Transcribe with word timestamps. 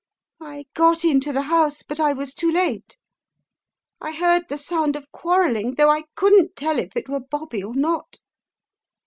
I 0.41 0.65
got 0.73 1.05
into 1.05 1.31
the 1.31 1.43
house, 1.43 1.83
but 1.83 1.99
I 1.99 2.11
was 2.11 2.33
too 2.33 2.51
late. 2.51 2.97
I 4.01 4.13
heard 4.13 4.47
the 4.49 4.57
sound 4.57 4.95
of 4.95 5.11
quarrelling 5.11 5.75
though 5.75 5.91
I 5.91 6.05
couldn't 6.15 6.55
tell 6.55 6.79
if 6.79 6.95
it 6.95 7.07
were 7.07 7.19
Bobby 7.19 7.63
or 7.63 7.75
not. 7.75 8.17